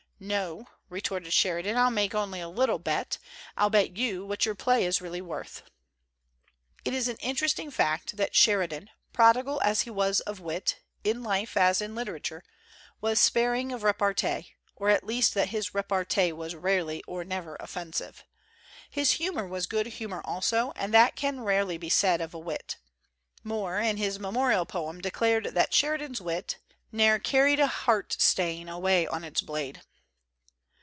[0.23, 3.17] "No," retorted Sheridan, "I'll make only a little bet.
[3.57, 5.63] I'll bet you what your play is really worth."
[6.85, 11.57] It is an interesting fact that Sheridan, prodigal as he was of wit, in life
[11.57, 12.43] as in literature,
[13.01, 18.23] was sparing of repartee, or at least that his repartee was rarely or never offensive.
[18.91, 22.77] His humor was good humor also, and that can rarely be said of a wit.
[23.43, 26.59] Moore, in his memorial poem, declared that Sheridan's wit
[26.91, 29.81] Ne'er carried a heart stain away on its blade.